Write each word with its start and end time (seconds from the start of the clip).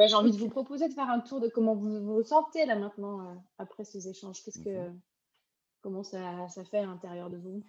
Bah, 0.00 0.06
j'ai 0.06 0.14
envie 0.14 0.32
de 0.32 0.38
vous 0.38 0.48
proposer 0.48 0.88
de 0.88 0.94
faire 0.94 1.10
un 1.10 1.20
tour 1.20 1.40
de 1.42 1.48
comment 1.48 1.74
vous 1.74 2.00
vous 2.02 2.22
sentez 2.22 2.64
là 2.64 2.74
maintenant 2.74 3.20
euh, 3.20 3.34
après 3.58 3.84
ces 3.84 4.08
échanges. 4.08 4.42
Qu'est-ce 4.42 4.58
que, 4.58 4.88
Mhm. 4.88 4.98
comment 5.82 6.02
ça, 6.02 6.48
ça 6.48 6.64
fait 6.64 6.78
à 6.78 6.86
l'intérieur 6.86 7.28
de 7.28 7.36
vous? 7.36 7.62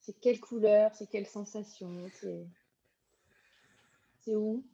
C'est 0.00 0.18
quelle 0.18 0.40
couleur? 0.40 0.94
C'est 0.94 1.08
quelle 1.08 1.26
sensation? 1.26 1.90
C'est, 4.24 4.34
où? 4.34 4.64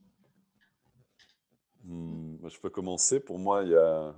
Hmm, 1.83 2.37
bah, 2.37 2.49
je 2.49 2.61
peux 2.61 2.71
commencer. 2.71 3.19
Pour 3.19 3.41
moi, 3.41 3.65
il 3.65 3.71
y 3.71 3.77
a, 3.77 4.15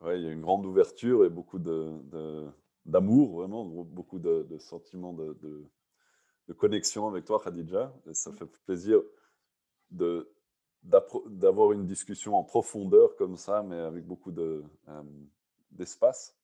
ouais, 0.00 0.18
il 0.18 0.24
y 0.24 0.28
a 0.28 0.32
une 0.32 0.40
grande 0.40 0.64
ouverture 0.64 1.22
et 1.26 1.28
beaucoup 1.28 1.58
de, 1.58 1.92
de- 2.04 2.48
d'amour, 2.86 3.36
vraiment, 3.40 3.62
beaucoup 3.66 4.18
de, 4.18 4.46
de 4.48 4.56
sentiments 4.56 5.12
de, 5.12 5.36
de- 5.42 5.66
connexion 6.54 7.06
avec 7.08 7.26
toi, 7.26 7.38
Khadija. 7.44 7.94
Et 8.08 8.14
ça 8.14 8.32
fait 8.32 8.46
plaisir 8.64 9.02
de, 9.90 10.30
d'avoir 10.82 11.72
une 11.72 11.86
discussion 11.86 12.34
en 12.36 12.44
profondeur 12.44 13.16
comme 13.16 13.36
ça, 13.36 13.62
mais 13.62 13.78
avec 13.78 14.04
beaucoup 14.06 14.30
de, 14.32 14.64
euh, 14.88 15.02
d'espace 15.70 16.36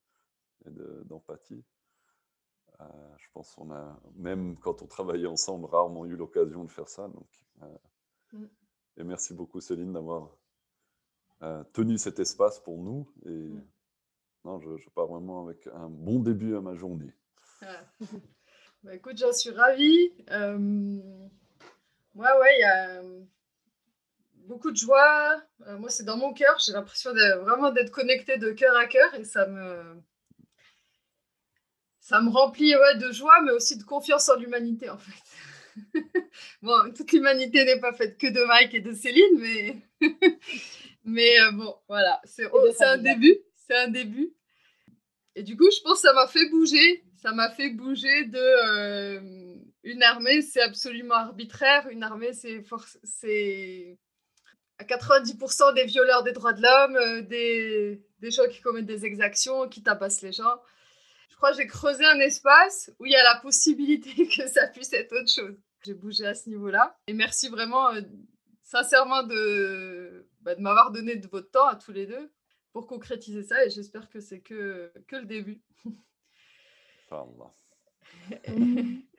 et 0.66 0.70
de- 0.70 1.02
d'empathie. 1.06 1.65
Euh, 2.80 2.84
je 3.19 3.27
pense 3.33 3.55
qu'on 3.55 3.70
a, 3.73 4.01
même 4.16 4.56
quand 4.59 4.83
on 4.83 4.87
travaillait 4.87 5.27
ensemble, 5.28 5.66
rarement 5.66 6.05
eu 6.06 6.16
l'occasion 6.16 6.65
de 6.65 6.70
faire 6.70 6.89
ça. 6.89 7.09
Donc, 7.09 7.28
euh, 7.62 7.66
Mm. 8.33 8.45
et 8.97 9.05
merci 9.05 9.33
beaucoup, 9.34 9.61
Céline, 9.61 9.92
d'avoir 9.92 10.37
euh, 11.42 11.62
tenu 11.73 11.98
cet 11.98 12.19
espace 12.20 12.59
pour 12.61 12.78
nous. 12.78 13.09
Et 13.27 13.28
Mm. 13.28 13.62
non, 14.45 14.61
je, 14.61 14.77
je 14.78 14.91
pars 14.91 15.06
vraiment 15.06 15.45
avec 15.47 15.66
un 15.69 15.89
bon 15.89 16.19
début 16.19 16.56
à 16.56 16.61
ma 16.61 16.75
journée. 16.75 17.12
Ah. 17.62 17.84
Bah, 18.83 18.95
écoute, 18.95 19.16
j'en 19.16 19.33
suis 19.33 19.48
ravie. 19.51 20.12
Moi, 22.14 22.39
ouais, 22.41 22.55
il 22.59 22.61
y 22.61 22.64
a 22.64 23.03
beaucoup 24.47 24.71
de 24.71 24.77
joie. 24.77 25.43
Euh, 25.66 25.79
moi, 25.79 25.91
c'est 25.91 26.05
dans 26.05 26.16
mon 26.16 26.33
cœur. 26.33 26.59
J'ai 26.65 26.73
l'impression 26.73 27.12
de, 27.12 27.39
vraiment 27.41 27.71
d'être 27.71 27.91
connectée 27.91 28.39
de 28.39 28.50
cœur 28.53 28.77
à 28.77 28.87
cœur 28.87 29.14
et 29.14 29.25
ça 29.25 29.47
me, 29.47 30.03
ça 32.00 32.20
me 32.20 32.31
remplit 32.31 32.77
ouais, 32.77 32.97
de 32.97 33.12
joie, 33.12 33.41
mais 33.42 33.53
aussi 33.53 33.78
de 33.78 33.83
confiance 33.83 34.28
en 34.28 34.37
l'humanité, 34.37 34.91
en 34.91 34.98
fait. 34.98 35.92
bon, 36.62 36.92
toute 36.95 37.12
l'humanité 37.12 37.65
n'est 37.65 37.81
pas 37.81 37.92
faite 37.92 38.19
que 38.19 38.28
de 38.28 38.45
Mike 38.45 38.75
et 38.75 38.81
de 38.81 38.92
Céline, 38.92 39.39
mais, 39.39 39.77
mais 41.05 41.41
euh, 41.41 41.50
bon, 41.53 41.75
voilà, 41.89 42.20
c'est 42.25 42.48
oh, 42.53 42.70
c'est 42.77 42.84
un 42.84 42.98
début, 42.98 43.37
c'est 43.55 43.77
un 43.77 43.89
début. 43.89 44.33
Et 45.34 45.42
du 45.42 45.56
coup, 45.56 45.69
je 45.70 45.83
pense 45.83 46.03
que 46.03 46.09
ça 46.09 46.12
m'a 46.12 46.28
fait 46.28 46.48
bouger, 46.50 47.05
ça 47.17 47.33
m'a 47.33 47.50
fait 47.50 47.70
bouger 47.70 48.25
de 48.27 48.39
euh, 48.39 49.55
une 49.83 50.03
armée, 50.03 50.42
c'est 50.42 50.62
absolument 50.62 51.15
arbitraire, 51.15 51.89
une 51.89 52.05
armée, 52.05 52.33
c'est 52.33 52.62
à 54.78 54.84
90% 54.84 55.75
des 55.75 55.84
violeurs 55.84 56.22
des 56.22 56.33
droits 56.33 56.53
de 56.53 56.62
l'homme, 56.62 56.97
euh, 56.97 57.22
des, 57.22 58.03
des 58.20 58.30
gens 58.30 58.48
qui 58.48 58.61
commettent 58.61 58.86
des 58.86 59.05
exactions, 59.05 59.69
qui 59.69 59.83
tabassent 59.83 60.22
les 60.22 60.33
gens. 60.33 60.61
Je 61.31 61.36
crois 61.36 61.50
que 61.50 61.56
j'ai 61.56 61.66
creusé 61.66 62.05
un 62.05 62.20
espace 62.20 62.91
où 62.98 63.06
il 63.06 63.12
y 63.12 63.16
a 63.16 63.22
la 63.22 63.41
possibilité 63.41 64.27
que 64.36 64.47
ça 64.48 64.66
puisse 64.69 64.92
être 64.92 65.12
autre 65.12 65.31
chose. 65.31 65.56
J'ai 65.84 65.94
bougé 65.94 66.27
à 66.27 66.34
ce 66.34 66.48
niveau-là. 66.48 66.97
Et 67.06 67.12
merci 67.12 67.48
vraiment, 67.48 67.92
euh, 67.94 68.00
sincèrement, 68.62 69.22
de, 69.22 70.27
bah, 70.41 70.55
de 70.55 70.61
m'avoir 70.61 70.91
donné 70.91 71.16
de 71.16 71.28
votre 71.28 71.50
temps 71.50 71.69
à 71.69 71.77
tous 71.77 71.92
les 71.92 72.06
deux 72.06 72.33
pour 72.72 72.86
concrétiser 72.86 73.42
ça. 73.42 73.64
Et 73.64 73.70
j'espère 73.70 74.09
que 74.09 74.20
c'est 74.20 74.41
que, 74.41 74.92
que 75.06 75.16
le 75.16 75.27
début. 75.27 75.61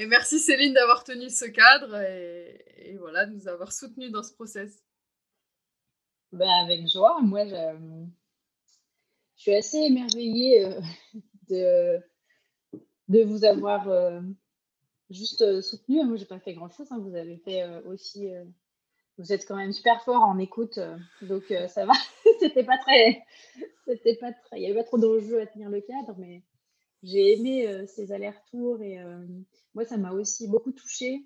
Et 0.00 0.06
merci 0.06 0.38
Céline 0.38 0.74
d'avoir 0.74 1.02
tenu 1.02 1.28
ce 1.28 1.44
cadre 1.44 1.96
et, 1.96 2.64
et 2.88 2.96
voilà, 2.96 3.26
de 3.26 3.34
nous 3.34 3.48
avoir 3.48 3.72
soutenus 3.72 4.10
dans 4.10 4.22
ce 4.22 4.32
process. 4.32 4.82
Ben, 6.32 6.48
avec 6.48 6.88
joie. 6.88 7.20
Moi, 7.22 7.46
je, 7.46 8.06
suis 9.36 9.54
assez 9.54 9.78
émerveillée 9.78 10.64
euh, 11.52 11.98
de, 13.08 13.22
vous 13.22 13.44
avoir 13.44 13.88
euh, 13.88 14.20
juste 15.10 15.42
euh, 15.42 15.60
soutenu. 15.60 16.04
Moi, 16.04 16.16
j'ai 16.16 16.24
pas 16.24 16.40
fait 16.40 16.54
grand-chose. 16.54 16.90
hein. 16.90 16.98
Vous 16.98 17.14
avez 17.14 17.36
fait 17.38 17.64
aussi. 17.84 18.28
vous 19.18 19.32
êtes 19.32 19.46
quand 19.46 19.56
même 19.56 19.72
super 19.72 20.02
fort 20.02 20.22
en 20.22 20.38
écoute, 20.38 20.78
donc 21.22 21.52
ça 21.68 21.84
va. 21.84 21.92
c'était 22.40 22.64
pas 22.64 22.78
très, 22.78 23.22
c'était 23.86 24.16
pas 24.16 24.32
très. 24.32 24.60
Il 24.60 24.62
y 24.62 24.66
avait 24.66 24.80
pas 24.80 24.84
trop 24.84 24.98
d'enjeux 24.98 25.40
à 25.40 25.46
tenir 25.46 25.68
le 25.68 25.80
cadre, 25.80 26.14
mais 26.18 26.42
j'ai 27.02 27.34
aimé 27.34 27.86
ces 27.86 28.12
allers-retours 28.12 28.82
et 28.82 28.98
moi, 29.74 29.84
ça 29.84 29.96
m'a 29.96 30.12
aussi 30.12 30.48
beaucoup 30.48 30.72
touchée. 30.72 31.24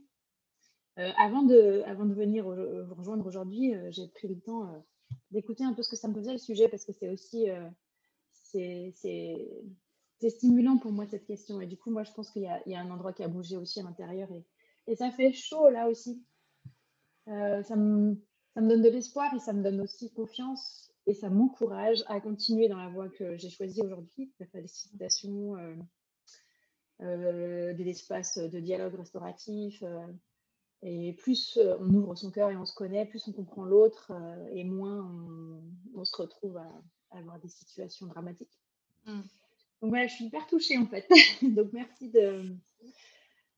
Euh, 0.99 1.11
avant, 1.17 1.43
de, 1.43 1.55
de 1.55 2.15
venir 2.15 2.47
au- 2.47 2.85
vous 2.85 2.95
rejoindre 2.95 3.27
aujourd'hui, 3.27 3.75
euh, 3.75 3.91
j'ai 3.91 4.09
pris 4.09 4.29
le 4.29 4.39
temps 4.41 4.67
euh, 4.67 4.79
d'écouter 5.31 5.65
un 5.65 5.73
peu 5.73 5.83
ce 5.83 5.89
que 5.89 5.97
ça 5.97 6.09
me 6.09 6.15
faisait 6.15 6.33
le 6.33 6.39
sujet 6.39 6.69
parce 6.69 6.85
que 6.85 6.93
c'est 6.93 7.09
aussi 7.09 7.49
euh, 7.49 7.69
c'est 10.23 10.31
stimulant 10.31 10.79
pour 10.79 10.93
moi 10.93 11.07
cette 11.07 11.27
question. 11.27 11.61
Et 11.61 11.67
du 11.67 11.77
coup, 11.77 11.91
moi, 11.91 12.05
je 12.05 12.13
pense 12.13 12.31
qu'il 12.31 12.43
y, 12.43 12.47
a- 12.47 12.81
un 12.81 12.91
endroit 12.91 13.13
qui 13.13 13.23
a 13.23 13.29
bougé 13.29 13.57
aussi 13.57 13.81
à 13.81 13.83
l'intérieur 13.83 14.29
et, 14.87 14.95
ça 14.97 15.11
fait 15.11 15.33
chaud 15.33 15.69
là 15.71 15.89
aussi. 15.89 16.25
Euh, 17.29 17.63
ça, 17.63 17.77
me, 17.77 18.17
donne 18.57 18.83
de 18.83 18.89
l'espoir 18.89 19.33
et 19.35 19.39
ça 19.39 19.53
me 19.53 19.63
donne 19.63 19.81
aussi 19.81 20.13
confiance 20.13 20.93
et 21.07 21.15
ça 21.15 21.31
m'encourage 21.31 22.03
à 22.09 22.21
continuer 22.21 22.69
dans 22.69 22.77
la 22.77 22.89
voie 22.89 23.09
que 23.09 23.37
j'ai 23.37 23.49
choisie 23.49 23.81
aujourd'hui, 23.83 24.33
la 24.41 24.47
facilitation 24.47 25.57
euh, 25.57 25.77
euh, 27.01 27.75
des 27.75 27.89
espaces 27.89 28.39
de 28.39 28.61
dialogue 28.61 28.95
restauratif. 28.95 29.83
Et 30.83 31.13
plus 31.15 31.57
euh, 31.59 31.77
on 31.81 31.93
ouvre 31.95 32.15
son 32.17 32.31
cœur 32.31 32.51
et 32.51 32.57
on 32.57 32.67
se 32.67 32.75
connaît, 32.75 33.07
plus 33.07 33.27
on 33.29 33.33
comprend 33.33 33.65
l'autre 33.65 34.11
euh, 34.11 34.49
et 34.53 34.65
moins 34.65 35.05
on, 35.05 35.63
on 36.01 36.05
se 36.05 36.17
retrouve 36.17 36.57
à, 36.57 36.69
à 37.13 37.19
avoir 37.19 37.39
des 37.39 37.49
situations 37.49 38.07
dramatiques. 38.07 38.59
Mm. 39.07 39.21
Donc 39.81 39.91
voilà, 39.91 40.07
je 40.07 40.15
suis 40.15 40.25
hyper 40.27 40.47
touchée 40.47 40.79
en 40.79 40.87
fait. 40.87 41.09
Donc 41.43 41.73
merci 41.73 42.09
de, 42.11 42.57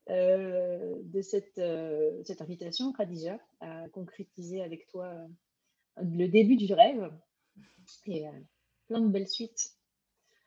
euh, 0.09 0.95
de 1.03 1.21
cette, 1.21 1.57
euh, 1.57 2.23
cette 2.23 2.41
invitation, 2.41 2.93
Khadija, 2.93 3.39
à 3.59 3.89
concrétiser 3.89 4.61
avec 4.61 4.87
toi 4.87 5.05
euh, 5.05 6.03
le 6.03 6.27
début 6.27 6.55
du 6.57 6.71
rêve 6.73 7.11
et 8.07 8.25
plein 8.87 9.01
de 9.01 9.07
belles 9.07 9.27
suites. 9.27 9.71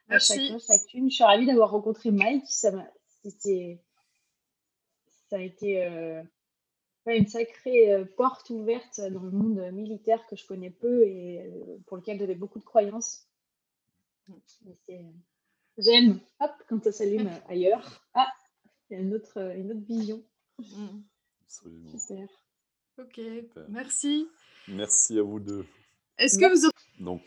À 0.09 0.13
Merci. 0.13 0.47
chacun, 0.47 0.59
chacune. 0.59 1.11
Je 1.11 1.15
suis 1.17 1.25
ravie 1.25 1.47
d'avoir 1.47 1.71
rencontré 1.71 2.11
Mike. 2.11 2.47
Ça, 2.47 2.71
m'a- 2.73 2.91
c'était- 3.23 3.83
ça 5.29 5.37
a 5.37 5.41
été 5.41 5.85
une 7.17 7.27
sacrée 7.29 7.93
euh, 7.93 8.05
porte 8.05 8.51
ouverte 8.51 9.01
dans 9.01 9.23
le 9.23 9.31
monde 9.31 9.61
militaire 9.73 10.27
que 10.27 10.37
je 10.37 10.47
connais 10.47 10.71
peu 10.71 11.03
et 11.07 11.43
euh, 11.43 11.79
pour 11.87 11.97
lequel 11.97 12.19
j'avais 12.19 12.35
beaucoup 12.35 12.59
de 12.59 12.65
croyances. 12.65 13.27
C'est- 14.87 15.05
J'aime, 15.79 16.19
hop, 16.41 16.51
quand 16.69 16.83
ça 16.83 16.91
s'allume 16.93 17.31
ailleurs. 17.49 18.03
Ah, 18.15 18.27
il 18.91 18.95
y 18.95 18.97
a 19.01 19.03
une 19.03 19.15
autre, 19.15 19.39
une 19.57 19.71
autre 19.71 19.87
vision. 19.87 20.23
Mm. 20.59 21.01
Absolument. 21.45 21.99
Super. 21.99 22.29
Ok, 22.99 23.21
merci. 23.69 24.29
Merci 24.67 25.19
à 25.19 25.23
vous 25.23 25.39
deux. 25.39 25.65
Est-ce 26.19 26.37
que 26.37 26.47
vous 26.53 26.63
Donc, 26.67 26.75